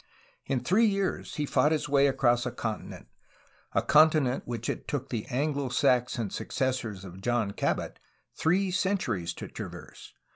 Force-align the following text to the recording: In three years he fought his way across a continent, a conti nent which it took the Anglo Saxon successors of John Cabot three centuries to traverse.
In 0.47 0.61
three 0.63 0.87
years 0.87 1.35
he 1.35 1.45
fought 1.45 1.71
his 1.71 1.87
way 1.87 2.07
across 2.07 2.47
a 2.47 2.51
continent, 2.51 3.05
a 3.73 3.83
conti 3.83 4.17
nent 4.17 4.41
which 4.45 4.67
it 4.67 4.87
took 4.87 5.09
the 5.09 5.27
Anglo 5.27 5.69
Saxon 5.69 6.31
successors 6.31 7.05
of 7.05 7.21
John 7.21 7.51
Cabot 7.51 7.99
three 8.35 8.71
centuries 8.71 9.31
to 9.35 9.47
traverse. 9.47 10.11